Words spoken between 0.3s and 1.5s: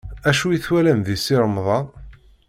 i twalam deg Si